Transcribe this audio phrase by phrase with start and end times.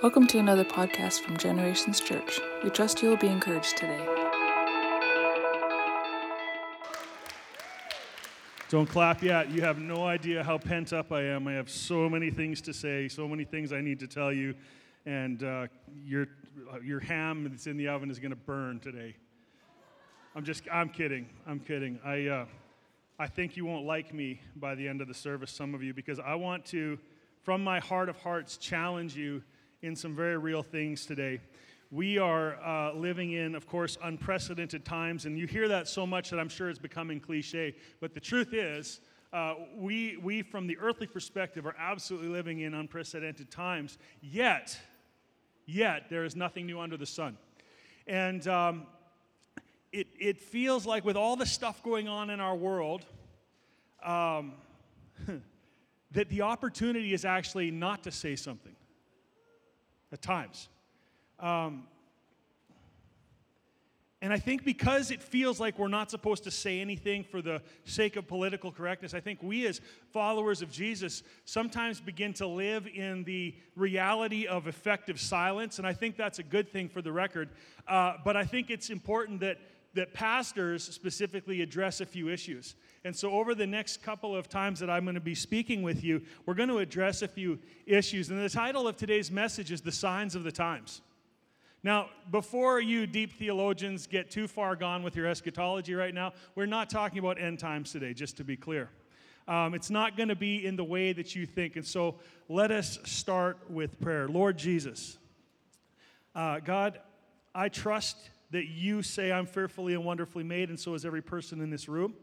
[0.00, 2.38] Welcome to another podcast from Generations Church.
[2.62, 4.06] We trust you will be encouraged today.
[8.68, 9.50] Don't clap yet.
[9.50, 11.48] You have no idea how pent up I am.
[11.48, 14.54] I have so many things to say, so many things I need to tell you,
[15.04, 15.66] and uh,
[16.04, 16.28] your,
[16.80, 19.16] your ham that's in the oven is going to burn today.
[20.36, 21.28] I'm just, I'm kidding.
[21.44, 21.98] I'm kidding.
[22.04, 22.44] I, uh,
[23.18, 25.92] I think you won't like me by the end of the service, some of you,
[25.92, 27.00] because I want to,
[27.42, 29.42] from my heart of hearts, challenge you
[29.82, 31.40] in some very real things today.
[31.90, 36.30] We are uh, living in, of course, unprecedented times, and you hear that so much
[36.30, 37.74] that I'm sure it's becoming cliche.
[38.00, 39.00] But the truth is,
[39.32, 43.98] uh, we, we, from the earthly perspective, are absolutely living in unprecedented times.
[44.20, 44.78] Yet,
[45.66, 47.38] yet, there is nothing new under the sun.
[48.06, 48.86] And um,
[49.92, 53.06] it, it feels like, with all the stuff going on in our world,
[54.04, 54.52] um,
[56.10, 58.74] that the opportunity is actually not to say something
[60.12, 60.68] at times.
[61.40, 61.84] Um,
[64.20, 67.62] and I think because it feels like we're not supposed to say anything for the
[67.84, 69.80] sake of political correctness, I think we as
[70.12, 75.78] followers of Jesus sometimes begin to live in the reality of effective silence.
[75.78, 77.50] And I think that's a good thing for the record.
[77.86, 79.58] Uh, but I think it's important that,
[79.94, 82.74] that pastors specifically address a few issues.
[83.04, 86.04] And so, over the next couple of times that I'm going to be speaking with
[86.04, 88.30] you, we're going to address a few issues.
[88.30, 91.00] And the title of today's message is The Signs of the Times.
[91.82, 96.66] Now, before you deep theologians get too far gone with your eschatology right now, we're
[96.66, 98.90] not talking about end times today, just to be clear.
[99.46, 101.76] Um, it's not going to be in the way that you think.
[101.76, 102.16] And so,
[102.48, 104.28] let us start with prayer.
[104.28, 105.18] Lord Jesus,
[106.34, 106.98] uh, God,
[107.54, 108.16] I trust
[108.50, 111.88] that you say I'm fearfully and wonderfully made, and so is every person in this
[111.88, 112.14] room.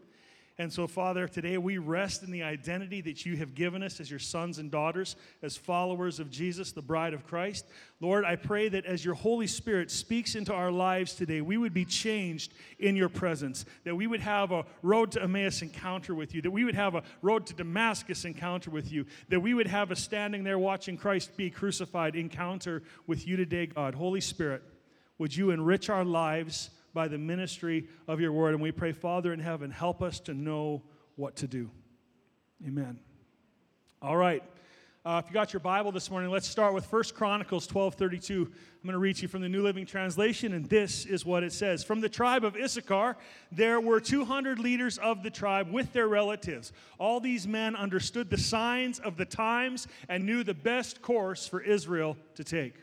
[0.58, 4.10] And so, Father, today we rest in the identity that you have given us as
[4.10, 7.66] your sons and daughters, as followers of Jesus, the bride of Christ.
[8.00, 11.74] Lord, I pray that as your Holy Spirit speaks into our lives today, we would
[11.74, 16.34] be changed in your presence, that we would have a road to Emmaus encounter with
[16.34, 19.66] you, that we would have a road to Damascus encounter with you, that we would
[19.66, 23.94] have a standing there watching Christ be crucified encounter with you today, God.
[23.94, 24.62] Holy Spirit,
[25.18, 26.70] would you enrich our lives?
[26.96, 28.54] by the ministry of your word.
[28.54, 30.82] And we pray, Father in heaven, help us to know
[31.14, 31.70] what to do.
[32.66, 32.98] Amen.
[34.00, 34.42] All right.
[35.04, 38.46] Uh, if you got your Bible this morning, let's start with 1 Chronicles 12:32.
[38.46, 41.52] I'm going to read you from the New Living Translation, and this is what it
[41.52, 43.16] says: From the tribe of Issachar,
[43.52, 46.72] there were 200 leaders of the tribe with their relatives.
[46.98, 51.60] All these men understood the signs of the times and knew the best course for
[51.60, 52.74] Israel to take.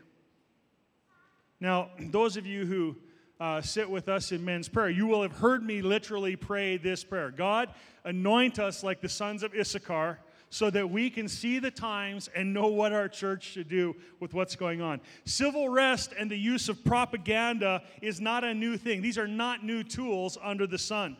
[1.64, 2.96] Now, those of you who
[3.40, 7.04] uh, sit with us in men's prayer, you will have heard me literally pray this
[7.04, 7.70] prayer God,
[8.04, 10.20] anoint us like the sons of Issachar
[10.50, 14.36] so that we can see the times and know what our church should do with
[14.36, 15.02] what's going on.
[15.26, 19.64] Civil rest and the use of propaganda is not a new thing, these are not
[19.64, 21.18] new tools under the sun.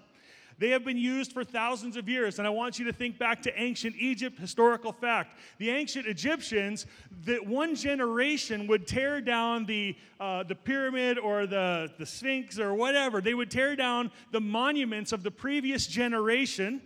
[0.60, 2.40] They have been used for thousands of years.
[2.40, 5.38] And I want you to think back to ancient Egypt, historical fact.
[5.58, 6.86] The ancient Egyptians,
[7.26, 12.74] that one generation would tear down the, uh, the pyramid or the, the Sphinx or
[12.74, 13.22] whatever.
[13.22, 16.82] They would tear down the monuments of the previous generation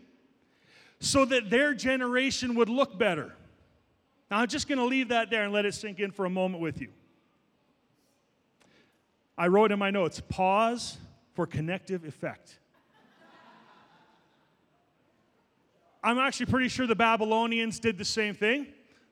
[0.99, 3.33] so that their generation would look better.
[4.31, 6.29] Now, I'm just going to leave that there and let it sink in for a
[6.29, 6.89] moment with you.
[9.37, 10.97] I wrote in my notes pause
[11.33, 12.57] for connective effect.
[16.07, 18.67] I'm actually pretty sure the Babylonians did the same thing.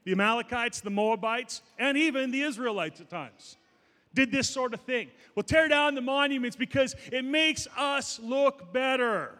[0.05, 3.57] The Amalekites, the Moabites, and even the Israelites at times
[4.13, 5.09] did this sort of thing.
[5.35, 9.37] We'll tear down the monuments because it makes us look better.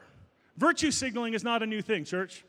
[0.58, 2.44] Virtue signaling is not a new thing, church.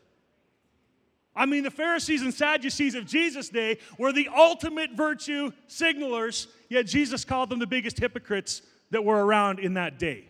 [1.33, 6.85] I mean, the Pharisees and Sadducees of Jesus' day were the ultimate virtue signalers, yet
[6.85, 10.27] Jesus called them the biggest hypocrites that were around in that day.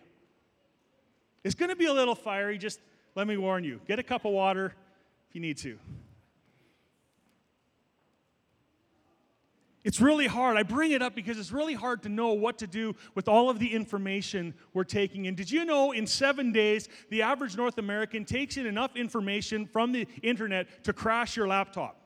[1.42, 2.78] It's going to be a little fiery, just
[3.18, 4.72] let me warn you get a cup of water
[5.28, 5.76] if you need to.
[9.82, 10.56] It's really hard.
[10.56, 13.50] I bring it up because it's really hard to know what to do with all
[13.50, 15.34] of the information we're taking in.
[15.34, 19.90] Did you know in seven days, the average North American takes in enough information from
[19.90, 22.00] the internet to crash your laptop?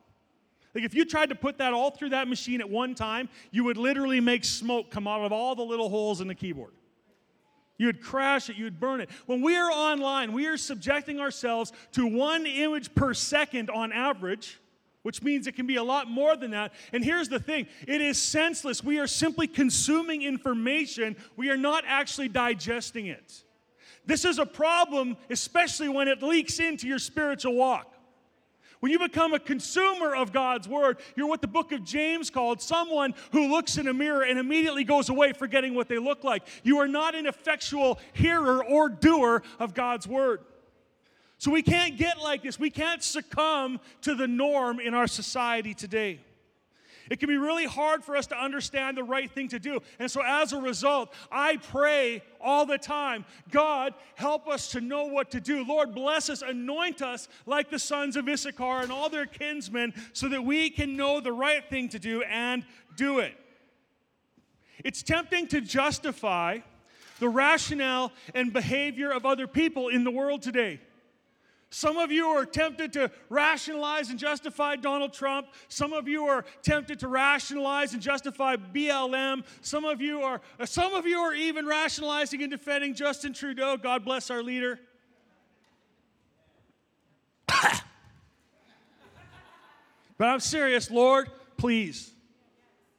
[0.73, 3.63] Like if you tried to put that all through that machine at one time, you
[3.65, 6.73] would literally make smoke come out of all the little holes in the keyboard.
[7.77, 9.09] You would crash it, you would burn it.
[9.25, 14.59] When we are online, we are subjecting ourselves to one image per second on average,
[15.01, 16.73] which means it can be a lot more than that.
[16.93, 18.83] And here's the thing it is senseless.
[18.83, 23.43] We are simply consuming information, we are not actually digesting it.
[24.05, 27.92] This is a problem, especially when it leaks into your spiritual walk.
[28.83, 32.61] When you become a consumer of God's word, you're what the book of James called
[32.61, 36.43] someone who looks in a mirror and immediately goes away forgetting what they look like.
[36.63, 40.41] You are not an effectual hearer or doer of God's word.
[41.37, 42.59] So we can't get like this.
[42.59, 46.19] We can't succumb to the norm in our society today.
[47.09, 49.81] It can be really hard for us to understand the right thing to do.
[49.99, 55.05] And so, as a result, I pray all the time God, help us to know
[55.05, 55.65] what to do.
[55.65, 60.29] Lord, bless us, anoint us like the sons of Issachar and all their kinsmen so
[60.29, 62.65] that we can know the right thing to do and
[62.95, 63.33] do it.
[64.83, 66.59] It's tempting to justify
[67.19, 70.79] the rationale and behavior of other people in the world today.
[71.73, 75.47] Some of you are tempted to rationalize and justify Donald Trump.
[75.69, 79.43] Some of you are tempted to rationalize and justify BLM.
[79.61, 83.75] Some of you are some of you are even rationalizing and defending Justin Trudeau.
[83.75, 84.79] God bless our leader.
[87.47, 87.81] but
[90.19, 91.27] I'm serious, Lord,
[91.57, 92.13] please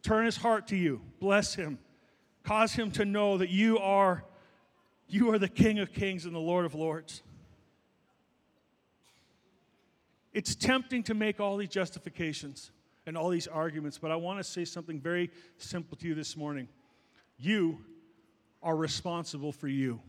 [0.03, 1.01] turn his heart to you.
[1.21, 1.79] Bless him.
[2.43, 4.25] Cause him to know that you are
[5.07, 7.23] you are the King of Kings and the Lord of Lords.
[10.35, 12.73] It's tempting to make all these justifications
[13.07, 16.37] and all these arguments, but I want to say something very simple to you this
[16.37, 16.69] morning.
[17.39, 17.79] You
[18.61, 20.01] are responsible for you.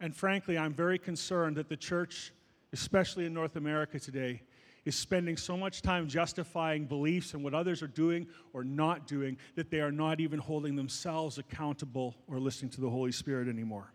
[0.00, 2.32] And frankly, I'm very concerned that the church,
[2.74, 4.42] especially in North America today,
[4.84, 9.38] is spending so much time justifying beliefs and what others are doing or not doing
[9.54, 13.92] that they are not even holding themselves accountable or listening to the Holy Spirit anymore.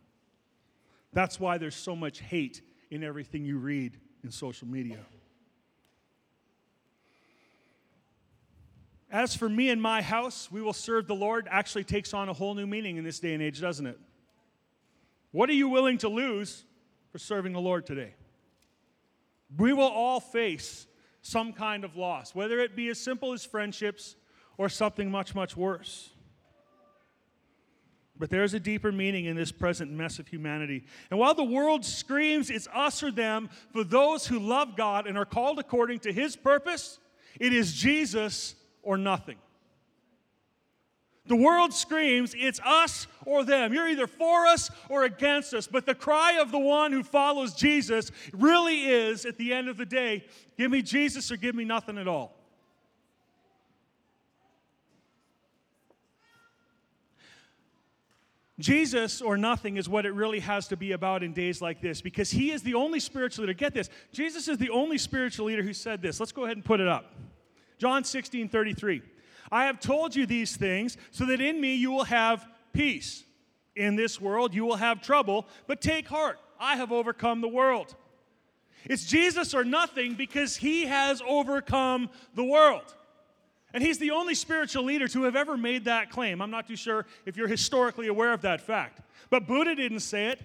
[1.13, 4.99] That's why there's so much hate in everything you read in social media.
[9.11, 12.33] As for me and my house, we will serve the Lord actually takes on a
[12.33, 13.99] whole new meaning in this day and age, doesn't it?
[15.31, 16.63] What are you willing to lose
[17.11, 18.13] for serving the Lord today?
[19.57, 20.87] We will all face
[21.21, 24.15] some kind of loss, whether it be as simple as friendships
[24.57, 26.09] or something much, much worse.
[28.21, 30.83] But there's a deeper meaning in this present mess of humanity.
[31.09, 35.17] And while the world screams, it's us or them, for those who love God and
[35.17, 36.99] are called according to his purpose,
[37.39, 38.53] it is Jesus
[38.83, 39.37] or nothing.
[41.25, 43.73] The world screams, it's us or them.
[43.73, 45.65] You're either for us or against us.
[45.65, 49.77] But the cry of the one who follows Jesus really is, at the end of
[49.77, 50.25] the day,
[50.59, 52.40] give me Jesus or give me nothing at all.
[58.61, 62.01] Jesus or nothing is what it really has to be about in days like this
[62.01, 63.53] because he is the only spiritual leader.
[63.53, 66.19] Get this Jesus is the only spiritual leader who said this.
[66.19, 67.13] Let's go ahead and put it up.
[67.77, 69.01] John 16 33.
[69.51, 73.23] I have told you these things so that in me you will have peace.
[73.75, 76.39] In this world you will have trouble, but take heart.
[76.59, 77.95] I have overcome the world.
[78.85, 82.95] It's Jesus or nothing because he has overcome the world.
[83.73, 86.41] And he's the only spiritual leader to have ever made that claim.
[86.41, 89.01] I'm not too sure if you're historically aware of that fact.
[89.29, 90.41] But Buddha didn't say it,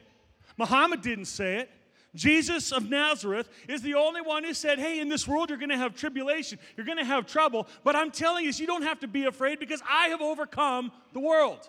[0.56, 1.70] Muhammad didn't say it.
[2.14, 5.70] Jesus of Nazareth is the only one who said, Hey, in this world you're going
[5.70, 9.00] to have tribulation, you're going to have trouble, but I'm telling you, you don't have
[9.00, 11.68] to be afraid because I have overcome the world.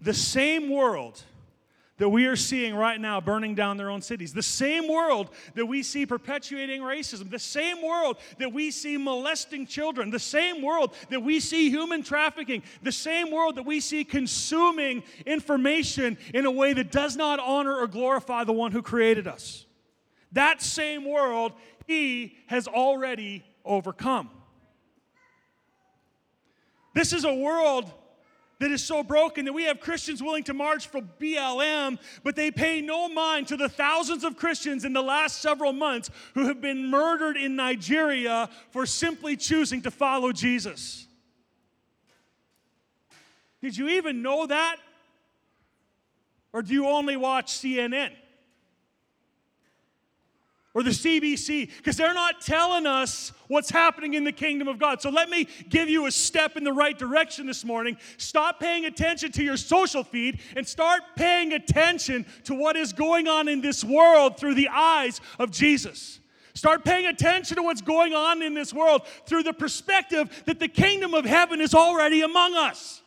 [0.00, 1.22] The same world
[2.00, 4.32] that we are seeing right now burning down their own cities.
[4.32, 9.66] The same world that we see perpetuating racism, the same world that we see molesting
[9.66, 14.02] children, the same world that we see human trafficking, the same world that we see
[14.02, 19.28] consuming information in a way that does not honor or glorify the one who created
[19.28, 19.66] us.
[20.32, 21.52] That same world,
[21.86, 24.30] he has already overcome.
[26.94, 27.92] This is a world
[28.60, 32.50] that is so broken that we have Christians willing to march for BLM, but they
[32.50, 36.60] pay no mind to the thousands of Christians in the last several months who have
[36.60, 41.06] been murdered in Nigeria for simply choosing to follow Jesus.
[43.62, 44.76] Did you even know that?
[46.52, 48.10] Or do you only watch CNN?
[50.80, 55.02] Or the CBC because they're not telling us what's happening in the kingdom of God.
[55.02, 57.98] So let me give you a step in the right direction this morning.
[58.16, 63.28] Stop paying attention to your social feed and start paying attention to what is going
[63.28, 66.18] on in this world through the eyes of Jesus.
[66.54, 70.68] Start paying attention to what's going on in this world through the perspective that the
[70.68, 72.99] kingdom of heaven is already among us.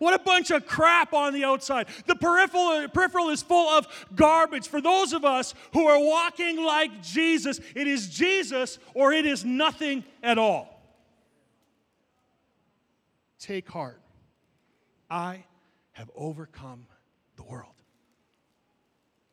[0.00, 1.86] What a bunch of crap on the outside.
[2.06, 4.66] The peripheral, peripheral is full of garbage.
[4.66, 9.44] For those of us who are walking like Jesus, it is Jesus or it is
[9.44, 10.82] nothing at all.
[13.38, 14.00] Take heart.
[15.10, 15.44] I
[15.92, 16.86] have overcome
[17.36, 17.79] the world.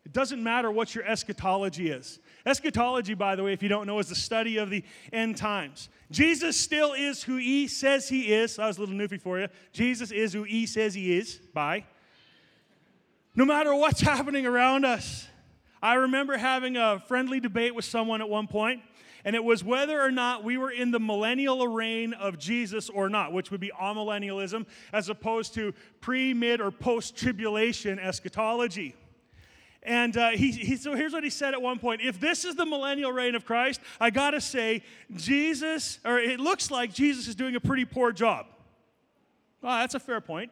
[0.07, 2.19] It doesn't matter what your eschatology is.
[2.45, 5.89] Eschatology, by the way, if you don't know, is the study of the end times.
[6.11, 8.55] Jesus still is who he says he is.
[8.55, 9.49] That was a little newfie for you.
[9.73, 11.41] Jesus is who he says he is.
[11.53, 11.83] Bye.
[13.35, 15.27] No matter what's happening around us.
[15.83, 18.83] I remember having a friendly debate with someone at one point,
[19.25, 23.09] and it was whether or not we were in the millennial reign of Jesus or
[23.09, 28.95] not, which would be amillennialism, as opposed to pre, mid, or post tribulation eschatology.
[29.88, 32.56] And uh, he, he, so here's what he said at one point If this is
[32.56, 34.84] the millennial reign of Christ, I gotta say,
[35.15, 38.48] Jesus, or it looks like Jesus is doing a pretty poor job.
[39.62, 40.51] Well, that's a fair point.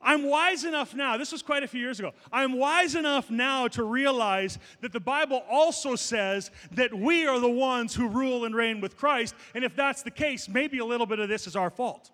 [0.00, 2.12] I'm wise enough now, this was quite a few years ago.
[2.32, 7.50] I'm wise enough now to realize that the Bible also says that we are the
[7.50, 9.34] ones who rule and reign with Christ.
[9.56, 12.12] And if that's the case, maybe a little bit of this is our fault.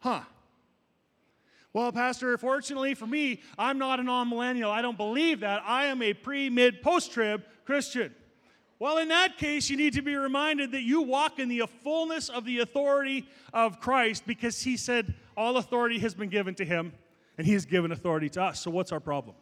[0.00, 0.20] Huh.
[1.76, 4.70] Well, Pastor, fortunately for me, I'm not a non millennial.
[4.70, 5.60] I don't believe that.
[5.66, 8.14] I am a pre, mid, post trib Christian.
[8.78, 12.30] Well, in that case, you need to be reminded that you walk in the fullness
[12.30, 16.94] of the authority of Christ because he said all authority has been given to him
[17.36, 18.60] and he has given authority to us.
[18.60, 19.36] So, what's our problem?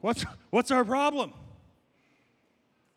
[0.00, 1.32] What's, what's our problem?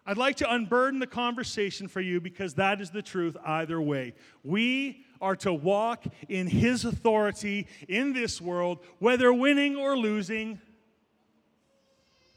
[0.09, 4.13] I'd like to unburden the conversation for you because that is the truth either way.
[4.41, 10.61] We are to walk in His authority in this world, whether winning or losing,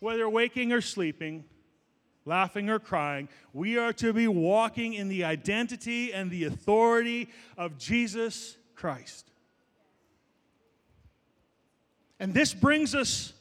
[0.01, 1.45] whether waking or sleeping,
[2.25, 3.29] laughing or crying.
[3.53, 9.31] We are to be walking in the identity and the authority of Jesus Christ.
[12.19, 13.33] And this brings us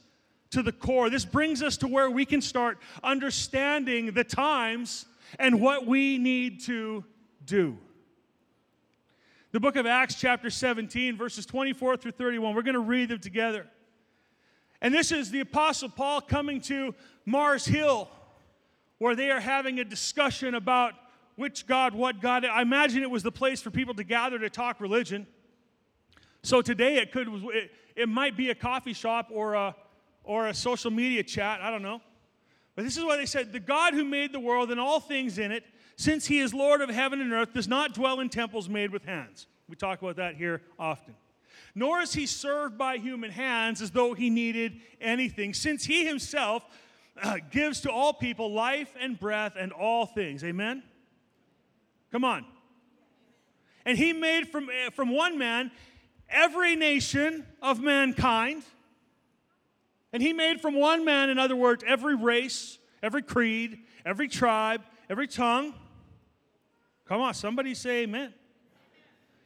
[0.50, 1.10] to the core.
[1.10, 5.06] This brings us to where we can start understanding the times
[5.38, 7.04] and what we need to
[7.44, 7.78] do.
[9.52, 12.54] The book of Acts, chapter 17, verses 24 through 31.
[12.54, 13.66] We're going to read them together.
[14.80, 16.94] And this is the Apostle Paul coming to
[17.26, 18.08] Mars Hill,
[18.98, 20.94] where they are having a discussion about
[21.36, 22.44] which God, what God.
[22.44, 25.26] I imagine it was the place for people to gather to talk religion.
[26.42, 29.74] So today it could, it, it might be a coffee shop or a,
[30.30, 31.60] or a social media chat.
[31.60, 32.00] I don't know.
[32.76, 35.38] But this is what they said The God who made the world and all things
[35.38, 35.64] in it
[35.96, 39.04] since he is Lord of heaven and earth, does not dwell in temples made with
[39.04, 39.48] hands.
[39.68, 41.14] We talk about that here often.
[41.74, 46.64] Nor is he served by human hands as though he needed anything, since he himself
[47.22, 50.42] uh, gives to all people life and breath and all things.
[50.42, 50.82] Amen?
[52.12, 52.46] Come on.
[53.84, 55.70] And he made from, uh, from one man
[56.30, 58.62] every nation of mankind.
[60.12, 64.82] And he made from one man, in other words, every race, every creed, every tribe,
[65.08, 65.74] every tongue,
[67.10, 68.32] Come on, somebody say amen.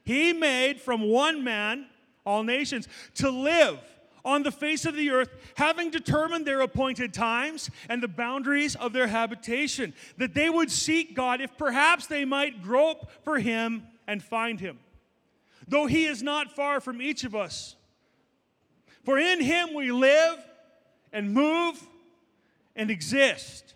[0.04, 1.86] He made from one man
[2.26, 3.80] all nations to live
[4.22, 8.92] on the face of the earth, having determined their appointed times and the boundaries of
[8.92, 14.22] their habitation, that they would seek God if perhaps they might grope for him and
[14.22, 14.78] find him.
[15.66, 17.76] Though he is not far from each of us.
[19.04, 20.36] For in him we live
[21.14, 21.82] and move
[22.76, 23.72] and exist.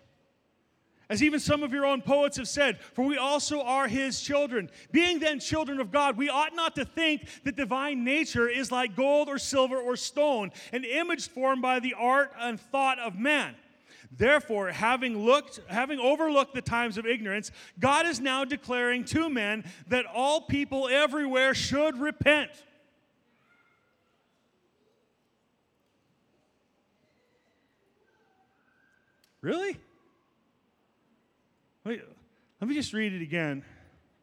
[1.09, 4.69] As even some of your own poets have said, for we also are his children.
[4.93, 8.95] Being then children of God, we ought not to think that divine nature is like
[8.95, 13.55] gold or silver or stone, an image formed by the art and thought of man.
[14.11, 19.65] Therefore, having looked, having overlooked the times of ignorance, God is now declaring to men
[19.89, 22.51] that all people everywhere should repent.
[29.41, 29.77] Really?
[31.85, 32.01] Me,
[32.61, 33.65] let me just read it again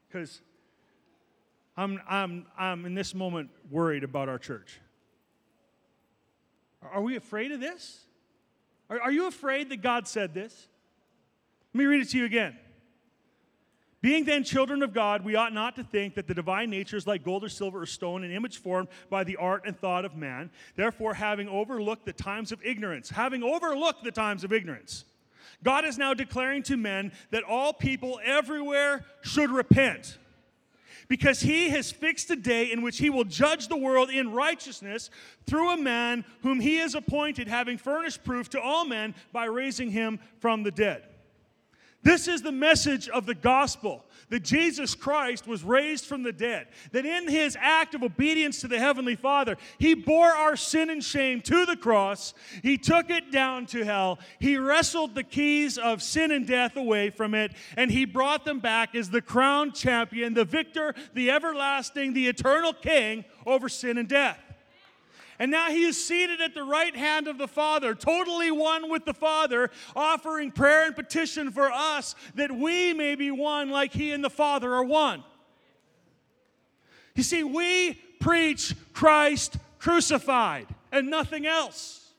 [0.07, 0.41] because
[1.77, 4.79] I'm, I'm, I'm in this moment worried about our church.
[6.81, 8.01] Are we afraid of this?
[8.89, 10.67] Are, are you afraid that God said this?
[11.73, 12.57] Let me read it to you again.
[14.05, 17.07] Being then children of God, we ought not to think that the divine nature is
[17.07, 20.15] like gold or silver or stone, an image formed by the art and thought of
[20.15, 20.51] man.
[20.75, 25.05] Therefore, having overlooked the times of ignorance, having overlooked the times of ignorance,
[25.63, 30.19] God is now declaring to men that all people everywhere should repent.
[31.07, 35.09] Because he has fixed a day in which he will judge the world in righteousness
[35.47, 39.89] through a man whom he has appointed, having furnished proof to all men by raising
[39.89, 41.05] him from the dead.
[42.05, 46.67] This is the message of the gospel that Jesus Christ was raised from the dead,
[46.91, 51.03] that in his act of obedience to the Heavenly Father, he bore our sin and
[51.03, 56.03] shame to the cross, he took it down to hell, he wrestled the keys of
[56.03, 60.35] sin and death away from it, and he brought them back as the crowned champion,
[60.35, 64.44] the victor, the everlasting, the eternal king over sin and death.
[65.37, 69.03] And now he is seated at the right hand of the Father, totally one with
[69.03, 74.11] the Father, offering prayer and petition for us that we may be one like he
[74.11, 75.23] and the Father are one.
[77.15, 82.11] You see, we preach Christ crucified and nothing else.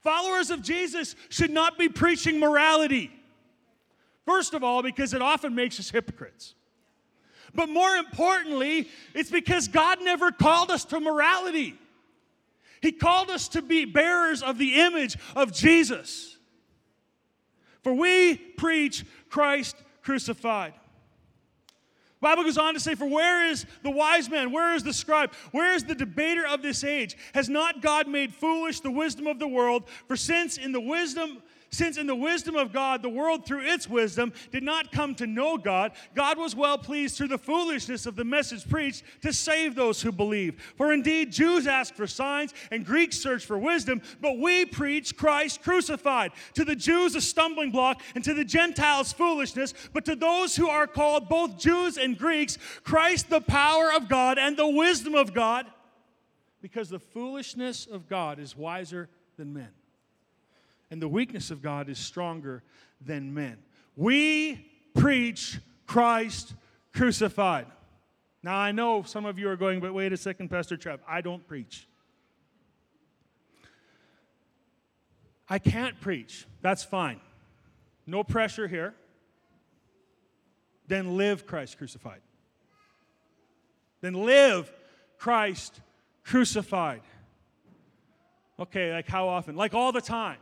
[0.00, 3.10] Followers of Jesus should not be preaching morality.
[4.24, 6.54] First of all, because it often makes us hypocrites.
[7.54, 11.78] But more importantly, it's because God never called us to morality.
[12.80, 16.36] He called us to be bearers of the image of Jesus.
[17.82, 20.74] For we preach Christ crucified.
[22.20, 24.50] Bible goes on to say, For where is the wise man?
[24.50, 25.32] Where is the scribe?
[25.52, 27.16] Where is the debater of this age?
[27.32, 29.88] Has not God made foolish the wisdom of the world?
[30.08, 33.88] For since in the wisdom since in the wisdom of God, the world through its
[33.88, 38.16] wisdom did not come to know God, God was well pleased through the foolishness of
[38.16, 40.60] the message preached to save those who believe.
[40.76, 45.62] For indeed, Jews ask for signs and Greeks search for wisdom, but we preach Christ
[45.62, 46.32] crucified.
[46.54, 50.68] To the Jews, a stumbling block, and to the Gentiles, foolishness, but to those who
[50.68, 55.34] are called both Jews and Greeks, Christ, the power of God and the wisdom of
[55.34, 55.66] God,
[56.62, 59.68] because the foolishness of God is wiser than men
[60.90, 62.62] and the weakness of God is stronger
[63.00, 63.58] than men.
[63.96, 66.54] We preach Christ
[66.94, 67.66] crucified.
[68.42, 71.20] Now, I know some of you are going, but wait a second, Pastor Trev, I
[71.20, 71.88] don't preach.
[75.48, 76.46] I can't preach.
[76.60, 77.20] That's fine.
[78.06, 78.94] No pressure here.
[80.86, 82.20] Then live Christ crucified.
[84.00, 84.72] Then live
[85.18, 85.80] Christ
[86.24, 87.02] crucified.
[88.60, 89.56] Okay, like how often?
[89.56, 90.38] Like all the time.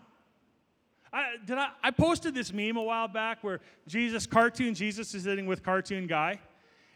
[1.16, 5.23] I, did I, I posted this meme a while back where Jesus, cartoon Jesus is
[5.23, 6.38] sitting with cartoon guy,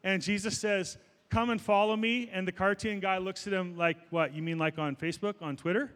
[0.05, 0.99] and Jesus says,
[1.31, 2.29] Come and follow me.
[2.31, 4.35] And the cartoon guy looks at him like, What?
[4.35, 5.91] You mean like on Facebook, on Twitter?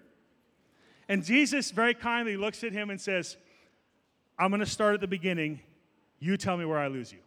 [1.06, 3.36] And Jesus very kindly looks at him and says,
[4.38, 5.60] I'm going to start at the beginning.
[6.18, 7.18] You tell me where I lose you.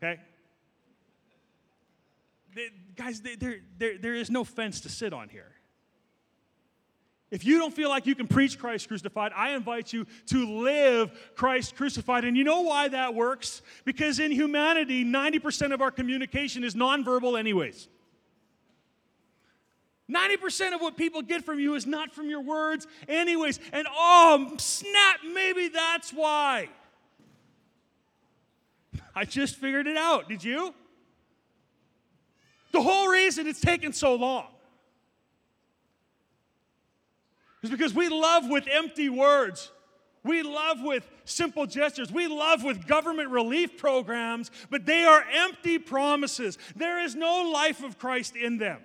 [0.00, 0.20] Okay?
[2.54, 5.55] They, guys, they, there, there is no fence to sit on here.
[7.30, 11.10] If you don't feel like you can preach Christ crucified, I invite you to live
[11.34, 12.24] Christ crucified.
[12.24, 13.62] And you know why that works?
[13.84, 17.88] Because in humanity, 90% of our communication is nonverbal, anyways.
[20.08, 23.58] 90% of what people get from you is not from your words, anyways.
[23.72, 26.68] And oh, snap, maybe that's why.
[29.16, 30.28] I just figured it out.
[30.28, 30.72] Did you?
[32.70, 34.46] The whole reason it's taken so long
[37.66, 39.70] is because we love with empty words.
[40.24, 42.10] We love with simple gestures.
[42.10, 46.58] We love with government relief programs, but they are empty promises.
[46.74, 48.80] There is no life of Christ in them.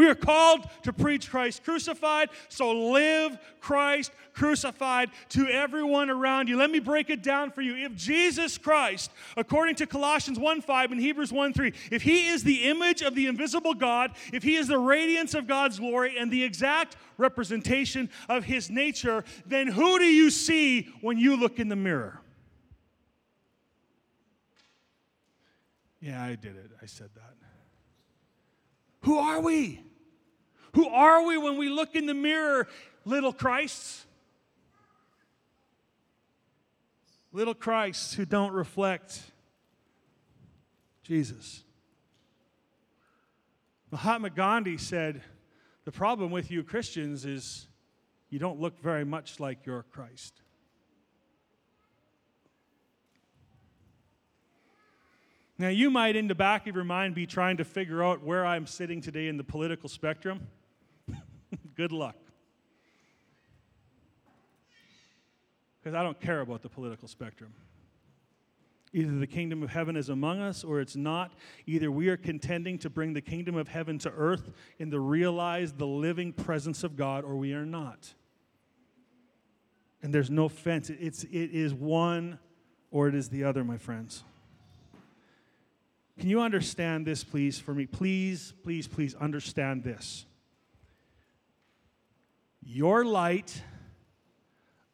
[0.00, 6.56] We are called to preach Christ crucified, so live Christ crucified to everyone around you.
[6.56, 7.76] Let me break it down for you.
[7.76, 12.42] If Jesus Christ, according to Colossians 1 5 and Hebrews 1 3, if he is
[12.42, 16.30] the image of the invisible God, if he is the radiance of God's glory and
[16.30, 21.68] the exact representation of his nature, then who do you see when you look in
[21.68, 22.22] the mirror?
[26.00, 26.70] Yeah, I did it.
[26.80, 27.34] I said that.
[29.02, 29.82] Who are we?
[30.74, 32.68] Who are we when we look in the mirror,
[33.04, 34.06] little Christs?
[37.32, 39.20] Little Christs who don't reflect
[41.02, 41.64] Jesus.
[43.90, 45.22] Mahatma Gandhi said,
[45.84, 47.66] The problem with you Christians is
[48.28, 50.40] you don't look very much like your Christ.
[55.58, 58.46] Now, you might, in the back of your mind, be trying to figure out where
[58.46, 60.46] I'm sitting today in the political spectrum.
[61.80, 62.16] Good luck.
[65.78, 67.54] Because I don't care about the political spectrum.
[68.92, 71.32] Either the kingdom of heaven is among us or it's not.
[71.64, 75.78] Either we are contending to bring the kingdom of heaven to earth in the realized,
[75.78, 78.12] the living presence of God, or we are not.
[80.02, 80.90] And there's no fence.
[80.90, 82.38] It's, it is one
[82.90, 84.22] or it is the other, my friends.
[86.18, 87.86] Can you understand this, please, for me?
[87.86, 90.26] Please, please, please understand this.
[92.62, 93.62] Your light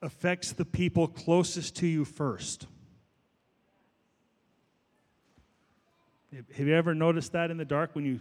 [0.03, 2.67] affects the people closest to you first.
[6.57, 8.21] Have you ever noticed that in the dark when you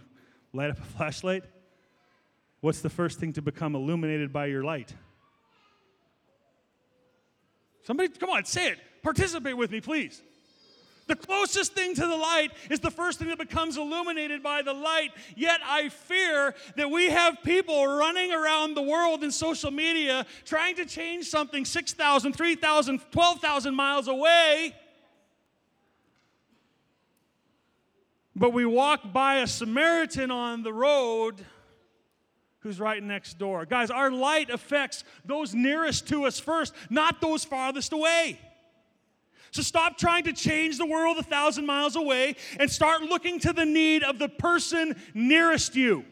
[0.52, 1.44] light up a flashlight?
[2.60, 4.94] What's the first thing to become illuminated by your light?
[7.84, 8.78] Somebody, come on, say it.
[9.02, 10.22] Participate with me, please.
[11.06, 14.72] The closest thing to the light is the first thing that becomes illuminated by the
[14.72, 15.12] light.
[15.36, 20.74] Yet I fear that we have people running around the world in social media trying
[20.76, 24.74] to change something 6,000, 3,000, 12,000 miles away.
[28.34, 31.36] But we walk by a Samaritan on the road
[32.60, 33.64] who's right next door.
[33.64, 38.40] Guys, our light affects those nearest to us first, not those farthest away.
[39.50, 43.52] So stop trying to change the world a thousand miles away and start looking to
[43.52, 46.04] the need of the person nearest you.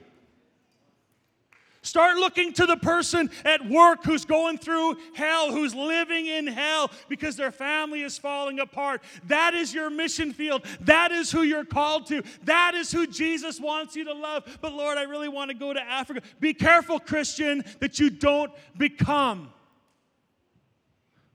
[1.85, 6.91] Start looking to the person at work who's going through hell, who's living in hell
[7.11, 9.03] because their family is falling apart.
[9.25, 10.65] That is your mission field.
[10.81, 12.23] That is who you're called to.
[12.45, 14.59] That is who Jesus wants you to love.
[14.63, 16.23] But Lord, I really want to go to Africa.
[16.41, 19.53] Be careful, Christian, that you don't become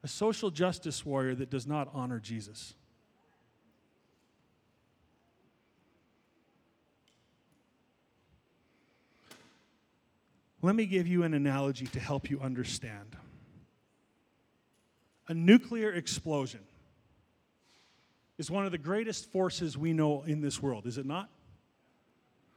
[0.04, 2.74] a social justice warrior that does not honor Jesus.
[10.62, 13.16] Let me give you an analogy to help you understand.
[15.28, 16.62] A nuclear explosion
[18.38, 21.30] is one of the greatest forces we know in this world, is it not?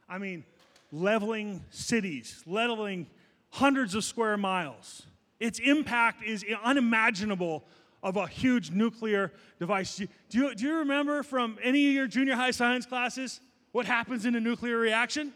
[0.09, 0.43] I mean,
[0.91, 3.07] leveling cities, leveling
[3.51, 5.03] hundreds of square miles.
[5.39, 7.63] Its impact is unimaginable
[8.01, 9.97] of a huge nuclear device.
[10.29, 13.39] Do you, do you remember from any of your junior high science classes
[13.71, 15.33] what happens in a nuclear reaction?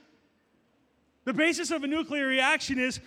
[1.26, 3.02] The basis of a nuclear reaction is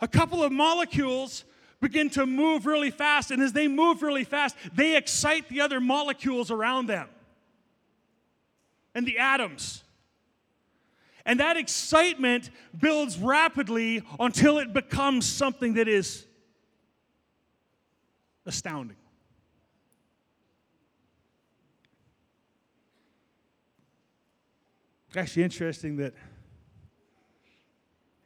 [0.00, 1.44] a couple of molecules
[1.80, 5.80] begin to move really fast, and as they move really fast, they excite the other
[5.80, 7.08] molecules around them
[8.94, 9.83] and the atoms.
[11.26, 16.26] And that excitement builds rapidly until it becomes something that is
[18.44, 18.96] astounding.
[25.08, 26.12] It's actually interesting that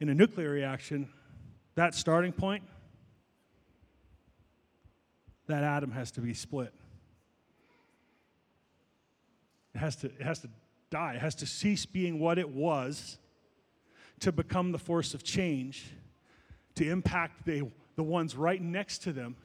[0.00, 1.08] in a nuclear reaction,
[1.74, 2.64] that starting point,
[5.46, 6.72] that atom has to be split.
[9.74, 10.48] It has to, it has to
[10.90, 13.18] die, has to cease being what it was
[14.20, 15.92] to become the force of change,
[16.74, 17.62] to impact the,
[17.96, 19.36] the ones right next to them.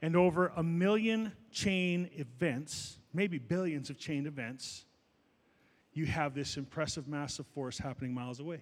[0.00, 4.84] And over a million chain events, maybe billions of chain events,
[5.92, 8.60] you have this impressive massive force happening miles away.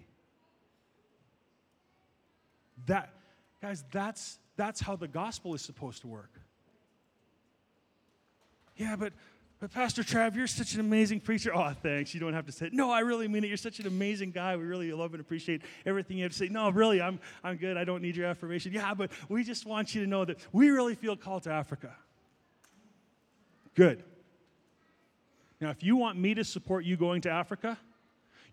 [2.86, 3.10] That,
[3.62, 6.32] guys, that's, that's how the gospel is supposed to work.
[8.76, 9.12] Yeah, but,
[9.60, 11.54] but Pastor Trav, you're such an amazing preacher.
[11.54, 12.14] Oh, thanks.
[12.14, 12.72] You don't have to say, it.
[12.72, 13.48] no, I really mean it.
[13.48, 14.56] You're such an amazing guy.
[14.56, 16.48] We really love and appreciate everything you have to say.
[16.48, 17.76] No, really, I'm, I'm good.
[17.76, 18.72] I don't need your affirmation.
[18.72, 21.94] Yeah, but we just want you to know that we really feel called to Africa.
[23.74, 24.02] Good.
[25.60, 27.78] Now, if you want me to support you going to Africa,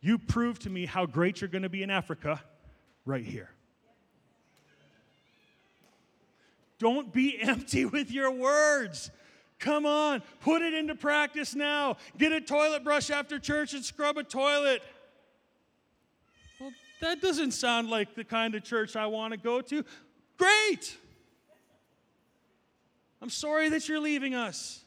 [0.01, 2.43] you prove to me how great you're going to be in Africa
[3.05, 3.49] right here.
[6.79, 9.09] Don't be empty with your words.
[9.59, 11.97] Come on, put it into practice now.
[12.17, 14.83] Get a toilet brush after church and scrub a toilet.
[16.59, 19.83] Well, that doesn't sound like the kind of church I want to go to.
[20.37, 20.97] Great.
[23.21, 24.83] I'm sorry that you're leaving us.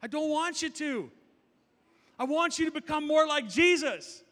[0.00, 1.10] I don't want you to.
[2.18, 4.22] I want you to become more like Jesus.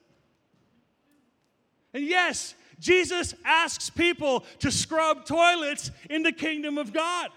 [1.92, 7.30] And yes, Jesus asks people to scrub toilets in the kingdom of God.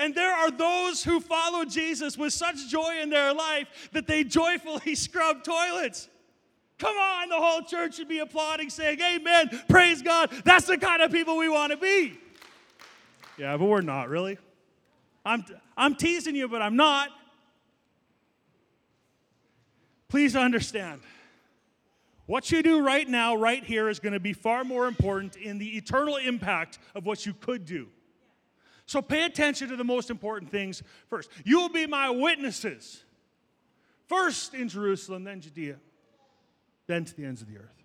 [0.00, 4.24] And there are those who follow Jesus with such joy in their life that they
[4.24, 6.08] joyfully scrub toilets.
[6.78, 10.30] Come on, the whole church should be applauding, saying, Amen, praise God.
[10.42, 12.18] That's the kind of people we want to be.
[13.36, 14.38] Yeah, but we're not, really.
[15.22, 15.44] I'm,
[15.76, 17.10] I'm teasing you, but I'm not.
[20.08, 21.02] Please understand
[22.24, 25.58] what you do right now, right here, is going to be far more important in
[25.58, 27.88] the eternal impact of what you could do.
[28.90, 31.30] So pay attention to the most important things first.
[31.44, 33.04] You will be my witnesses,
[34.08, 35.76] first in Jerusalem, then Judea,
[36.88, 37.84] then to the ends of the earth.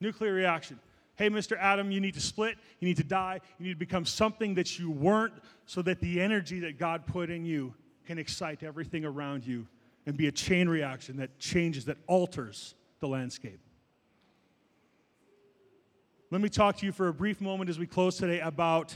[0.00, 0.78] Nuclear reaction.
[1.16, 1.56] Hey, Mr.
[1.58, 4.78] Adam, you need to split, you need to die, you need to become something that
[4.78, 5.32] you weren't
[5.64, 7.72] so that the energy that God put in you
[8.04, 9.66] can excite everything around you
[10.04, 13.60] and be a chain reaction that changes, that alters the landscape.
[16.30, 18.94] Let me talk to you for a brief moment as we close today about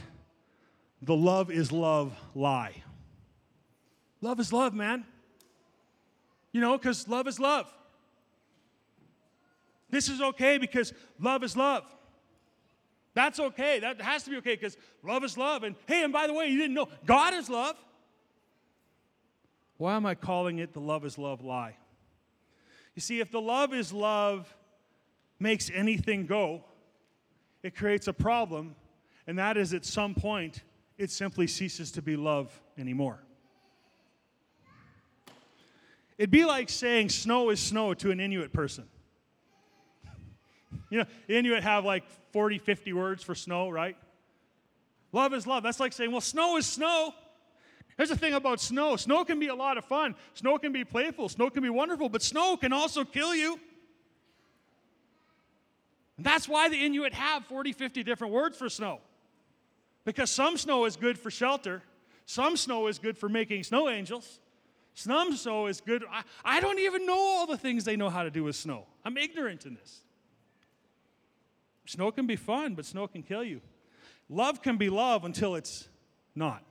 [1.01, 2.83] the love is love lie.
[4.21, 5.05] Love is love, man.
[6.51, 7.71] You know, because love is love.
[9.89, 11.83] This is okay because love is love.
[13.13, 13.79] That's okay.
[13.79, 15.63] That has to be okay because love is love.
[15.63, 17.75] And hey, and by the way, you didn't know God is love.
[19.77, 21.77] Why am I calling it the love is love lie?
[22.95, 24.53] You see, if the love is love
[25.39, 26.65] makes anything go,
[27.63, 28.75] it creates a problem,
[29.25, 30.63] and that is at some point,
[30.99, 33.23] it simply ceases to be love anymore.
[36.17, 38.83] It'd be like saying snow is snow to an Inuit person.
[40.91, 43.95] You know, Inuit have like 40, 50 words for snow, right?
[45.11, 45.61] Love is love.
[45.61, 47.13] That's like saying, well, snow is snow.
[47.95, 50.83] Here's the thing about snow snow can be a lot of fun, snow can be
[50.83, 53.59] playful, snow can be wonderful, but snow can also kill you.
[56.17, 58.99] And that's why the Inuit have 40, 50 different words for snow.
[60.05, 61.83] Because some snow is good for shelter,
[62.25, 64.39] some snow is good for making snow angels,
[64.93, 66.03] some snow is good.
[66.11, 68.85] I, I don't even know all the things they know how to do with snow.
[69.05, 70.01] I'm ignorant in this.
[71.85, 73.61] Snow can be fun, but snow can kill you.
[74.29, 75.87] Love can be love until it's
[76.35, 76.63] not.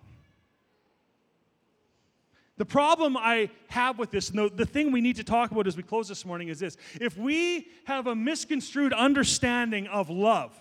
[2.58, 5.76] The problem I have with this, the, the thing we need to talk about as
[5.76, 6.76] we close this morning is this.
[7.00, 10.52] If we have a misconstrued understanding of love,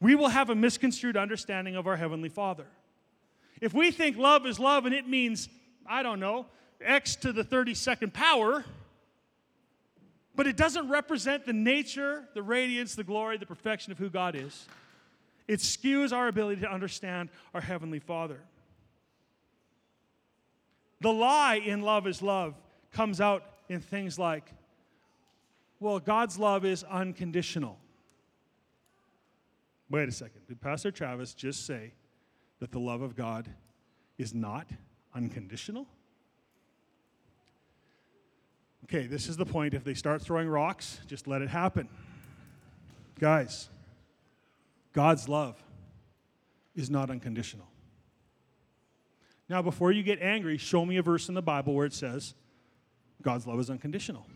[0.00, 2.66] we will have a misconstrued understanding of our Heavenly Father.
[3.60, 5.48] If we think love is love and it means,
[5.86, 6.46] I don't know,
[6.80, 8.64] x to the 32nd power,
[10.34, 14.34] but it doesn't represent the nature, the radiance, the glory, the perfection of who God
[14.34, 14.66] is,
[15.46, 18.40] it skews our ability to understand our Heavenly Father.
[21.00, 22.54] The lie in love is love
[22.92, 24.50] comes out in things like,
[25.78, 27.78] well, God's love is unconditional.
[29.90, 30.46] Wait a second.
[30.46, 31.92] Did Pastor Travis just say
[32.60, 33.48] that the love of God
[34.18, 34.68] is not
[35.14, 35.86] unconditional?
[38.84, 39.74] Okay, this is the point.
[39.74, 41.88] If they start throwing rocks, just let it happen.
[43.18, 43.68] Guys,
[44.92, 45.62] God's love
[46.74, 47.66] is not unconditional.
[49.48, 52.34] Now, before you get angry, show me a verse in the Bible where it says
[53.20, 54.26] God's love is unconditional.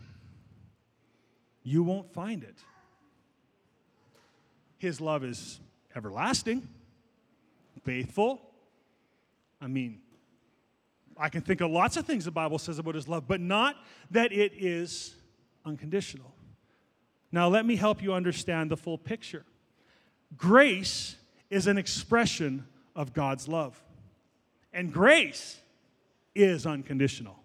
[1.63, 2.57] You won't find it.
[4.77, 5.59] His love is
[5.95, 6.67] everlasting,
[7.83, 8.41] faithful.
[9.61, 9.99] I mean,
[11.17, 13.77] I can think of lots of things the Bible says about his love, but not
[14.11, 15.15] that it is
[15.65, 16.33] unconditional.
[17.31, 19.45] Now, let me help you understand the full picture.
[20.37, 21.15] Grace
[21.49, 23.81] is an expression of God's love.
[24.73, 25.57] And grace
[26.33, 27.39] is unconditional.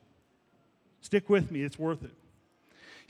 [1.00, 2.12] Stick with me, it's worth it.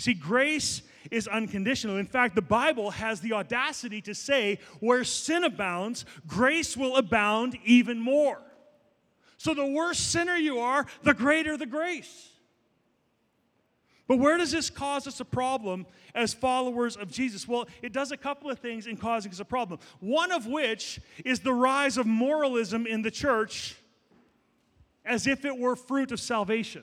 [0.01, 1.99] See, grace is unconditional.
[1.99, 7.59] In fact, the Bible has the audacity to say, where sin abounds, grace will abound
[7.65, 8.41] even more.
[9.37, 12.29] So the worse sinner you are, the greater the grace.
[14.09, 17.47] But where does this cause us a problem as followers of Jesus?
[17.47, 19.81] Well, it does a couple of things in causing us a problem.
[20.01, 23.77] One of which is the rise of moralism in the church
[25.05, 26.83] as if it were fruit of salvation.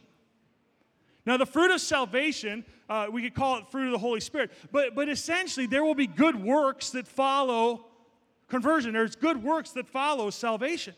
[1.27, 4.49] Now, the fruit of salvation, uh, we could call it fruit of the Holy Spirit,
[4.71, 7.85] but, but essentially, there will be good works that follow
[8.47, 8.93] conversion.
[8.93, 10.95] There's good works that follow salvation.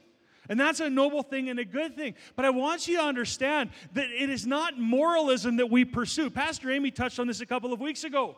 [0.47, 2.13] And that's a noble thing and a good thing.
[2.35, 6.29] But I want you to understand that it is not moralism that we pursue.
[6.29, 8.37] Pastor Amy touched on this a couple of weeks ago.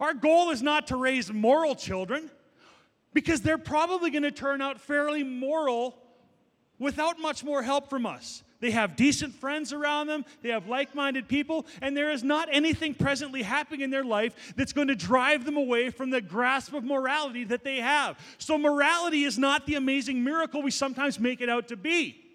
[0.00, 2.30] Our goal is not to raise moral children
[3.12, 5.98] because they're probably going to turn out fairly moral
[6.78, 8.42] without much more help from us.
[8.66, 12.48] They have decent friends around them, they have like minded people, and there is not
[12.50, 16.74] anything presently happening in their life that's going to drive them away from the grasp
[16.74, 18.18] of morality that they have.
[18.38, 22.25] So, morality is not the amazing miracle we sometimes make it out to be.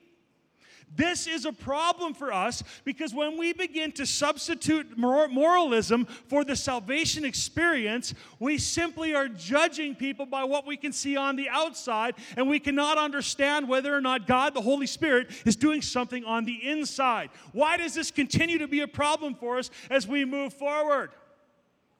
[0.96, 6.56] This is a problem for us because when we begin to substitute moralism for the
[6.56, 12.16] salvation experience, we simply are judging people by what we can see on the outside,
[12.36, 16.44] and we cannot understand whether or not God, the Holy Spirit, is doing something on
[16.44, 17.30] the inside.
[17.54, 21.12] Why does this continue to be a problem for us as we move forward?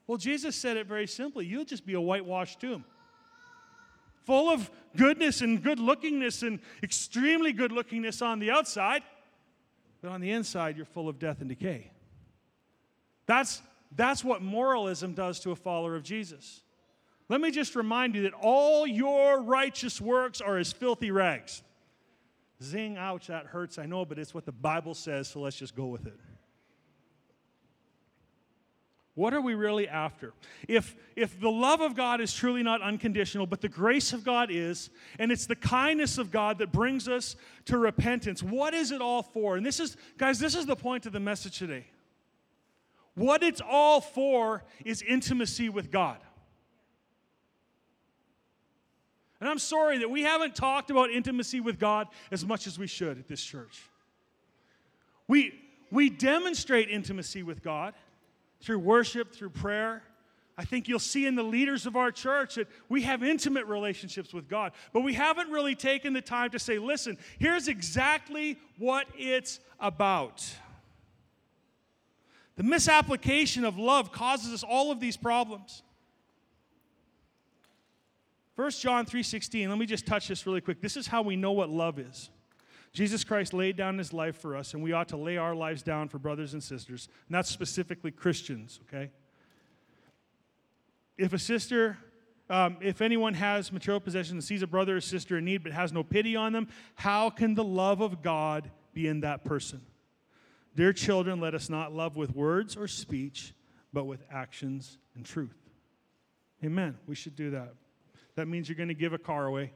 [0.06, 2.84] Well, Jesus said it very simply you'll just be a whitewashed tomb
[4.24, 9.02] full of goodness and good lookingness and extremely good lookingness on the outside,
[10.00, 11.90] but on the inside, you're full of death and decay.
[13.26, 13.62] That's,
[13.94, 16.62] that's what moralism does to a follower of Jesus.
[17.28, 21.62] Let me just remind you that all your righteous works are as filthy rags.
[22.62, 25.74] Zing, ouch, that hurts, I know, but it's what the Bible says, so let's just
[25.74, 26.18] go with it.
[29.14, 30.32] What are we really after?
[30.66, 34.48] If, if the love of God is truly not unconditional, but the grace of God
[34.50, 39.02] is, and it's the kindness of God that brings us to repentance, what is it
[39.02, 39.56] all for?
[39.56, 41.84] And this is, guys, this is the point of the message today.
[43.14, 46.16] What it's all for is intimacy with God.
[49.40, 52.86] And I'm sorry that we haven't talked about intimacy with God as much as we
[52.86, 53.82] should at this church.
[55.28, 55.52] We,
[55.90, 57.92] we demonstrate intimacy with God
[58.62, 60.02] through worship, through prayer.
[60.56, 64.32] I think you'll see in the leaders of our church that we have intimate relationships
[64.32, 69.06] with God, but we haven't really taken the time to say, listen, here's exactly what
[69.16, 70.44] it's about.
[72.56, 75.82] The misapplication of love causes us all of these problems.
[78.54, 80.82] 1 John 3:16, let me just touch this really quick.
[80.82, 82.28] This is how we know what love is.
[82.92, 85.82] Jesus Christ laid down his life for us, and we ought to lay our lives
[85.82, 89.10] down for brothers and sisters, that's specifically Christians, okay?
[91.16, 91.96] If a sister,
[92.50, 95.72] um, if anyone has material possessions and sees a brother or sister in need but
[95.72, 99.80] has no pity on them, how can the love of God be in that person?
[100.74, 103.54] Dear children, let us not love with words or speech,
[103.92, 105.56] but with actions and truth.
[106.64, 106.96] Amen.
[107.06, 107.74] We should do that.
[108.36, 109.72] That means you're going to give a car away,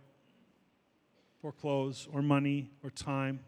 [1.47, 3.39] or clothes, or money, or time.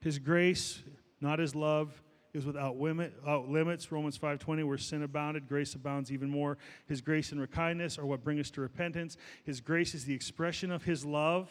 [0.00, 0.82] His grace,
[1.20, 3.92] not his love, is without limits.
[3.92, 6.56] Romans 5:20, where sin abounded, grace abounds even more.
[6.86, 9.18] His grace and kindness are what bring us to repentance.
[9.44, 11.50] His grace is the expression of his love.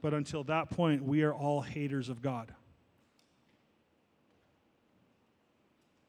[0.00, 2.52] But until that point, we are all haters of God.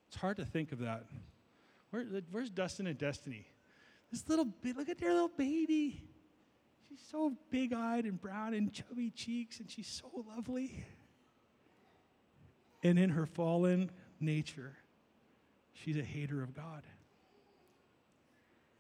[0.08, 1.06] It's hard to think of that.
[1.92, 3.46] Where, where's Dustin and Destiny?
[4.12, 6.04] This little, bit, look at their little baby.
[6.90, 10.86] She's so big eyed and brown and chubby cheeks, and she's so lovely.
[12.84, 14.78] And in her fallen nature,
[15.74, 16.84] she's a hater of God.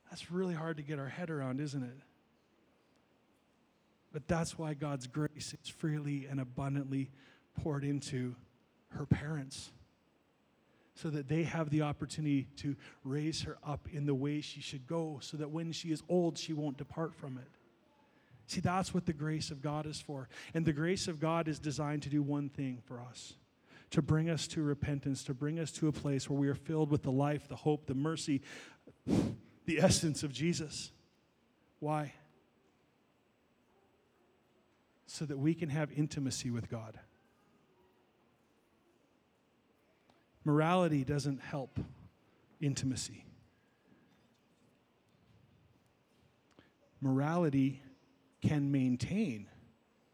[0.09, 1.97] That's really hard to get our head around, isn't it?
[4.11, 7.09] But that's why God's grace is freely and abundantly
[7.61, 8.35] poured into
[8.89, 9.71] her parents
[10.95, 14.85] so that they have the opportunity to raise her up in the way she should
[14.87, 17.47] go, so that when she is old, she won't depart from it.
[18.47, 20.27] See, that's what the grace of God is for.
[20.53, 23.35] And the grace of God is designed to do one thing for us
[23.91, 26.89] to bring us to repentance, to bring us to a place where we are filled
[26.89, 28.41] with the life, the hope, the mercy,
[29.65, 30.91] the essence of Jesus.
[31.79, 32.13] Why?
[35.07, 36.99] So that we can have intimacy with God.
[40.43, 41.79] Morality doesn't help
[42.59, 43.25] intimacy.
[46.99, 47.81] Morality
[48.41, 49.47] can maintain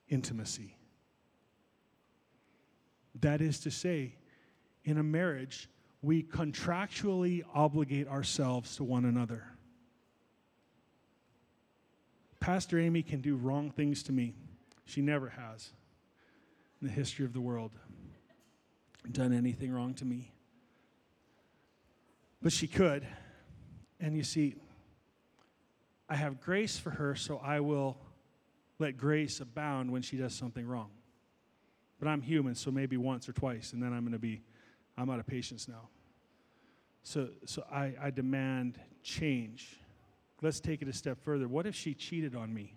[0.10, 0.78] intimacy.
[3.22, 4.16] That is to say,
[4.84, 5.70] in a marriage,
[6.02, 9.44] we contractually obligate ourselves to one another.
[12.40, 14.36] Pastor Amy can do wrong things to me.
[14.86, 15.72] She never has
[16.82, 17.72] in the history of the world
[19.12, 20.34] done anything wrong to me.
[22.42, 23.06] But she could.
[24.00, 24.56] And you see,
[26.10, 27.98] I have grace for her, so I will
[28.80, 30.90] let grace abound when she does something wrong.
[32.00, 34.42] But I'm human, so maybe once or twice, and then I'm going to be,
[34.98, 35.90] I'm out of patience now.
[37.04, 39.80] So, so I, I demand change.
[40.42, 41.48] Let's take it a step further.
[41.48, 42.76] What if she cheated on me?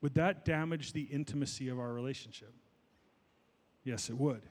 [0.00, 2.54] Would that damage the intimacy of our relationship?
[3.88, 4.42] Yes, it would.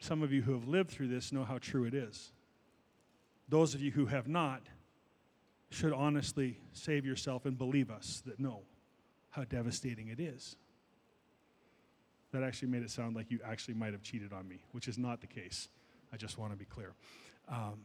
[0.00, 2.30] Some of you who have lived through this know how true it is.
[3.48, 4.60] Those of you who have not
[5.70, 8.64] should honestly save yourself and believe us that know
[9.30, 10.56] how devastating it is.
[12.32, 14.98] That actually made it sound like you actually might have cheated on me, which is
[14.98, 15.70] not the case.
[16.12, 16.92] I just want to be clear.
[17.48, 17.78] Um,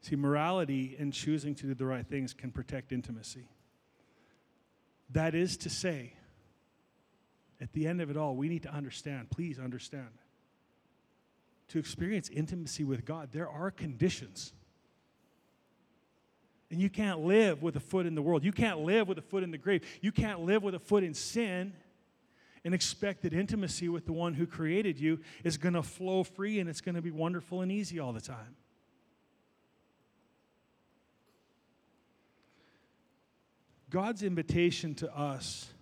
[0.00, 3.50] see, morality and choosing to do the right things can protect intimacy.
[5.10, 6.14] That is to say,
[7.60, 10.08] at the end of it all, we need to understand, please understand.
[11.68, 14.52] To experience intimacy with God, there are conditions.
[16.70, 18.44] And you can't live with a foot in the world.
[18.44, 19.84] You can't live with a foot in the grave.
[20.00, 21.72] You can't live with a foot in sin
[22.64, 26.60] and expect that intimacy with the one who created you is going to flow free
[26.60, 28.56] and it's going to be wonderful and easy all the time.
[33.90, 35.73] God's invitation to us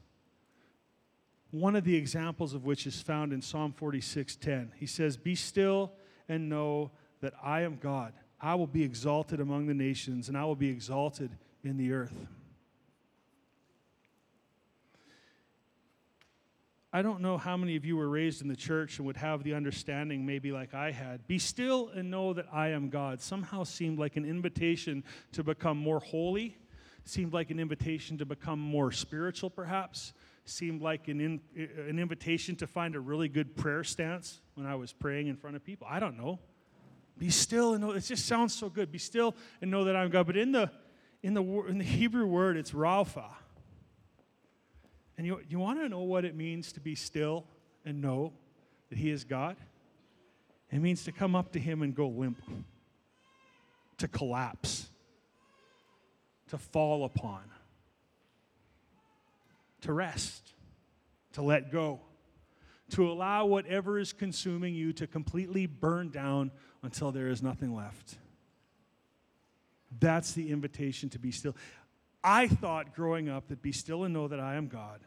[1.52, 4.72] one of the examples of which is found in Psalm 46:10.
[4.74, 5.92] He says, "Be still
[6.28, 6.90] and know
[7.20, 8.14] that I am God.
[8.40, 12.26] I will be exalted among the nations and I will be exalted in the earth."
[16.94, 19.44] I don't know how many of you were raised in the church and would have
[19.44, 21.26] the understanding, maybe like I had.
[21.26, 23.20] Be still and know that I am God.
[23.20, 26.56] Somehow seemed like an invitation to become more holy,
[27.04, 30.12] seemed like an invitation to become more spiritual, perhaps
[30.44, 31.40] seemed like an, in,
[31.88, 35.56] an invitation to find a really good prayer stance when I was praying in front
[35.56, 35.86] of people.
[35.88, 36.40] I don't know.
[37.18, 37.92] Be still and know.
[37.92, 38.90] It just sounds so good.
[38.90, 40.26] Be still and know that I'm God.
[40.26, 40.70] But in the,
[41.22, 43.26] in the, in the Hebrew word, it's Rapha.
[45.16, 47.44] And you, you want to know what it means to be still
[47.84, 48.32] and know
[48.88, 49.56] that He is God?
[50.70, 52.42] It means to come up to Him and go limp,
[53.98, 54.88] to collapse,
[56.48, 57.42] to fall upon,
[59.82, 60.52] to rest,
[61.34, 62.00] to let go,
[62.90, 66.50] to allow whatever is consuming you to completely burn down
[66.82, 68.16] until there is nothing left.
[70.00, 71.54] That's the invitation to be still.
[72.24, 75.00] I thought growing up that be still and know that I am God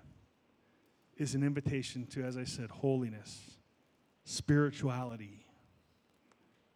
[1.18, 3.40] is an invitation to, as I said, holiness,
[4.26, 5.46] spirituality.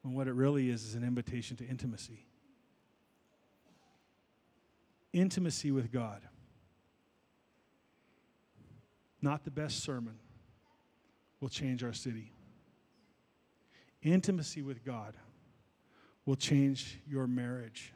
[0.03, 2.25] And what it really is is an invitation to intimacy.
[5.11, 6.21] Intimacy with God.
[9.21, 10.15] Not the best sermon
[11.39, 12.31] will change our city.
[14.01, 15.15] Intimacy with God
[16.25, 17.93] will change your marriage.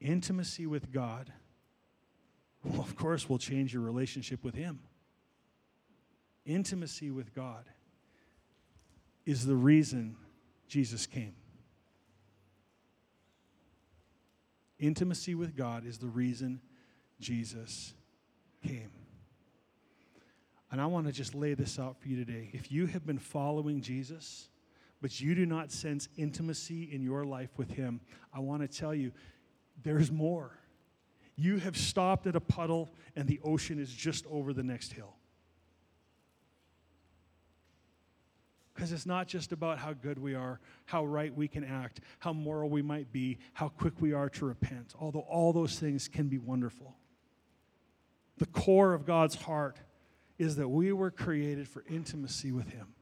[0.00, 1.30] Intimacy with God,
[2.64, 4.80] well, of course, will change your relationship with Him.
[6.46, 7.64] Intimacy with God
[9.26, 10.16] is the reason
[10.68, 11.34] Jesus came.
[14.78, 16.62] Intimacy with God is the reason
[17.20, 17.92] Jesus
[18.62, 18.90] came.
[20.70, 22.50] And I want to just lay this out for you today.
[22.52, 24.48] If you have been following Jesus,
[25.00, 28.00] but you do not sense intimacy in your life with Him,
[28.32, 29.12] I want to tell you
[29.82, 30.58] there's more.
[31.36, 35.16] You have stopped at a puddle, and the ocean is just over the next hill.
[38.74, 42.32] Because it's not just about how good we are, how right we can act, how
[42.32, 46.28] moral we might be, how quick we are to repent, although all those things can
[46.28, 46.94] be wonderful.
[48.40, 49.76] The core of God's heart
[50.38, 52.94] is that we were created for intimacy with Him.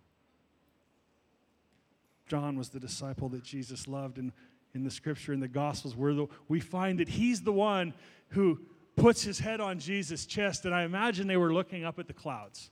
[2.26, 4.32] John was the disciple that Jesus loved, and
[4.74, 7.94] in the scripture, in the Gospels, where the, we find that he's the one
[8.30, 8.60] who
[8.96, 12.12] puts his head on Jesus' chest, and I imagine they were looking up at the
[12.12, 12.70] clouds.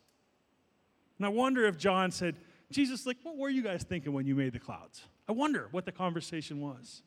[1.18, 2.36] And I wonder if John said,
[2.70, 5.04] Jesus, like, what were you guys thinking when you made the clouds?
[5.28, 7.02] I wonder what the conversation was.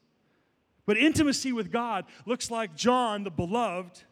[0.85, 4.03] But intimacy with God looks like John, the beloved,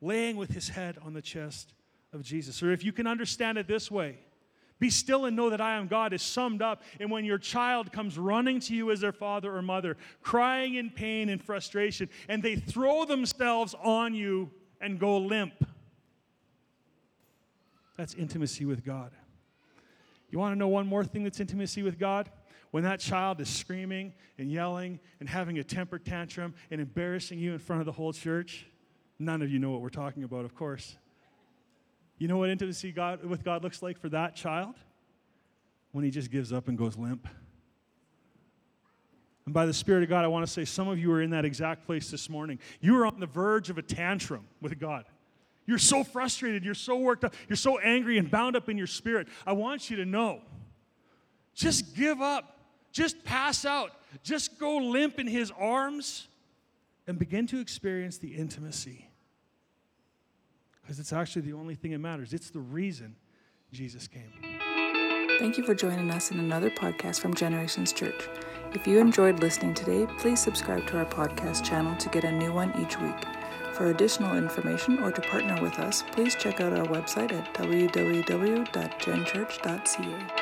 [0.00, 1.74] laying with his head on the chest
[2.12, 2.62] of Jesus.
[2.62, 4.18] Or if you can understand it this way,
[4.78, 7.92] be still and know that I am God is summed up in when your child
[7.92, 12.42] comes running to you as their father or mother, crying in pain and frustration, and
[12.42, 15.66] they throw themselves on you and go limp.
[17.98, 19.12] That's intimacy with God.
[20.30, 22.30] You want to know one more thing that's intimacy with God?
[22.70, 27.52] When that child is screaming and yelling and having a temper tantrum and embarrassing you
[27.52, 28.66] in front of the whole church,
[29.20, 30.96] none of you know what we're talking about, of course.
[32.18, 34.74] You know what intimacy God, with God looks like for that child?
[35.92, 37.26] When he just gives up and goes limp.
[39.44, 41.30] And by the Spirit of God, I want to say some of you are in
[41.30, 42.58] that exact place this morning.
[42.80, 45.04] You are on the verge of a tantrum with God.
[45.66, 48.86] You're so frustrated, you're so worked up, you're so angry and bound up in your
[48.86, 49.28] spirit.
[49.46, 50.40] I want you to know
[51.54, 52.58] just give up,
[52.92, 53.90] just pass out,
[54.22, 56.28] just go limp in His arms
[57.06, 59.09] and begin to experience the intimacy
[60.90, 62.32] because it's actually the only thing that matters.
[62.32, 63.14] It's the reason
[63.70, 64.32] Jesus came.
[65.38, 68.28] Thank you for joining us in another podcast from Generations Church.
[68.72, 72.52] If you enjoyed listening today, please subscribe to our podcast channel to get a new
[72.52, 73.24] one each week.
[73.72, 80.39] For additional information or to partner with us, please check out our website at www.genchurch.ca.